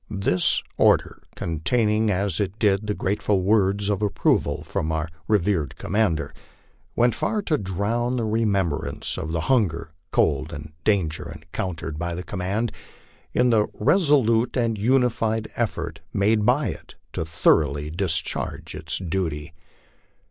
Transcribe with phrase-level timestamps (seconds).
[0.09, 5.75] This order, containing as it did the grateful words of approval from our re vered
[5.75, 6.33] commander,
[6.95, 12.23] went far to drown the remembrance of the hunger, cold, and danger encountered by the
[12.23, 12.71] command,
[13.33, 19.53] in the resolute and united effort made by it to thoroughly discharge its duty.